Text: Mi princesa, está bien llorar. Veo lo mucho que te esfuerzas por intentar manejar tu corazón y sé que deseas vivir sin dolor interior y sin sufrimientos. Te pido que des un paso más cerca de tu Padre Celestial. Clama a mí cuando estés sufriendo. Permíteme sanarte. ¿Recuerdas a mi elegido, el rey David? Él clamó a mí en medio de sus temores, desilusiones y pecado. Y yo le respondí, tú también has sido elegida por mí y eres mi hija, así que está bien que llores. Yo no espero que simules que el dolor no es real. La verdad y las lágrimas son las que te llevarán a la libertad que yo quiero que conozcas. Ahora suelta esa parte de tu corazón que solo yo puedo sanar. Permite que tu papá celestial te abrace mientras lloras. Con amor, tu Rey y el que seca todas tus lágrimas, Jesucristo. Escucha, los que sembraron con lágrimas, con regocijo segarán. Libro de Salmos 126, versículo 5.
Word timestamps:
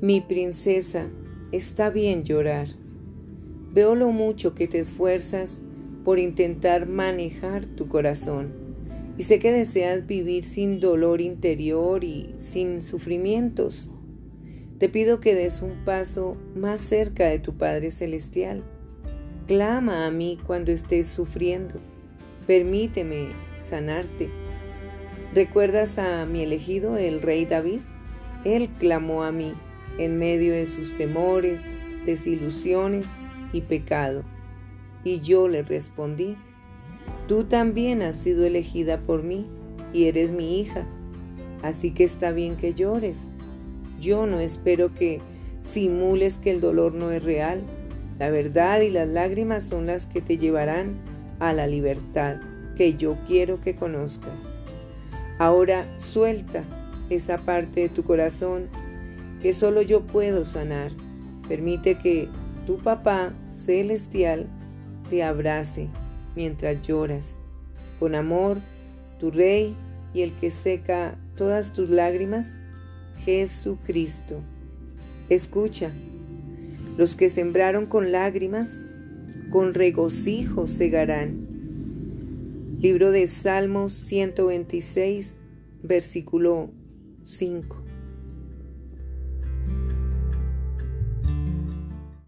Mi 0.00 0.20
princesa, 0.20 1.08
está 1.50 1.90
bien 1.90 2.22
llorar. 2.22 2.68
Veo 3.72 3.96
lo 3.96 4.12
mucho 4.12 4.54
que 4.54 4.68
te 4.68 4.78
esfuerzas 4.78 5.60
por 6.04 6.20
intentar 6.20 6.86
manejar 6.86 7.66
tu 7.66 7.88
corazón 7.88 8.52
y 9.18 9.24
sé 9.24 9.40
que 9.40 9.50
deseas 9.50 10.06
vivir 10.06 10.44
sin 10.44 10.78
dolor 10.78 11.20
interior 11.20 12.04
y 12.04 12.30
sin 12.38 12.80
sufrimientos. 12.80 13.90
Te 14.78 14.88
pido 14.88 15.18
que 15.18 15.34
des 15.34 15.62
un 15.62 15.84
paso 15.84 16.36
más 16.54 16.80
cerca 16.80 17.26
de 17.26 17.40
tu 17.40 17.54
Padre 17.54 17.90
Celestial. 17.90 18.62
Clama 19.48 20.06
a 20.06 20.12
mí 20.12 20.38
cuando 20.46 20.70
estés 20.70 21.08
sufriendo. 21.08 21.74
Permíteme 22.46 23.30
sanarte. 23.58 24.30
¿Recuerdas 25.34 25.98
a 25.98 26.24
mi 26.24 26.44
elegido, 26.44 26.96
el 26.96 27.20
rey 27.20 27.46
David? 27.46 27.80
Él 28.44 28.68
clamó 28.78 29.24
a 29.24 29.32
mí 29.32 29.54
en 29.98 30.18
medio 30.18 30.52
de 30.52 30.66
sus 30.66 30.96
temores, 30.96 31.64
desilusiones 32.04 33.16
y 33.52 33.62
pecado. 33.62 34.22
Y 35.04 35.20
yo 35.20 35.48
le 35.48 35.62
respondí, 35.62 36.36
tú 37.26 37.44
también 37.44 38.02
has 38.02 38.16
sido 38.16 38.44
elegida 38.44 39.00
por 39.00 39.22
mí 39.22 39.46
y 39.92 40.04
eres 40.04 40.30
mi 40.30 40.60
hija, 40.60 40.86
así 41.62 41.92
que 41.92 42.04
está 42.04 42.32
bien 42.32 42.56
que 42.56 42.74
llores. 42.74 43.32
Yo 44.00 44.26
no 44.26 44.38
espero 44.38 44.94
que 44.94 45.20
simules 45.62 46.38
que 46.38 46.50
el 46.50 46.60
dolor 46.60 46.94
no 46.94 47.10
es 47.10 47.22
real. 47.22 47.62
La 48.18 48.30
verdad 48.30 48.80
y 48.80 48.90
las 48.90 49.08
lágrimas 49.08 49.64
son 49.64 49.86
las 49.86 50.06
que 50.06 50.20
te 50.20 50.38
llevarán 50.38 50.96
a 51.40 51.52
la 51.52 51.66
libertad 51.66 52.36
que 52.76 52.94
yo 52.94 53.16
quiero 53.26 53.60
que 53.60 53.74
conozcas. 53.74 54.52
Ahora 55.38 55.84
suelta 55.98 56.64
esa 57.10 57.38
parte 57.38 57.80
de 57.80 57.88
tu 57.88 58.02
corazón 58.02 58.68
que 59.42 59.52
solo 59.52 59.82
yo 59.82 60.06
puedo 60.06 60.44
sanar. 60.44 60.92
Permite 61.48 61.96
que 61.96 62.28
tu 62.66 62.78
papá 62.78 63.32
celestial 63.46 64.46
te 65.08 65.22
abrace 65.22 65.88
mientras 66.36 66.86
lloras. 66.86 67.40
Con 67.98 68.14
amor, 68.14 68.58
tu 69.18 69.30
Rey 69.30 69.74
y 70.14 70.22
el 70.22 70.32
que 70.34 70.50
seca 70.50 71.18
todas 71.36 71.72
tus 71.72 71.88
lágrimas, 71.88 72.60
Jesucristo. 73.24 74.42
Escucha, 75.28 75.92
los 76.96 77.16
que 77.16 77.30
sembraron 77.30 77.86
con 77.86 78.12
lágrimas, 78.12 78.84
con 79.50 79.74
regocijo 79.74 80.66
segarán. 80.66 81.46
Libro 82.80 83.10
de 83.10 83.26
Salmos 83.26 83.92
126, 83.92 85.38
versículo 85.82 86.70
5. 87.24 87.87